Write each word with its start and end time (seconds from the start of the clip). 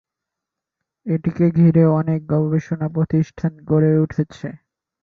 এটিকে 1.05 1.45
ঘিরে 1.57 1.83
অনেক 1.99 2.19
গবেষণা 2.33 2.87
প্রতিষ্ঠান 2.95 3.51
গড়ে 3.65 3.91
উঠেছে। 3.97 4.47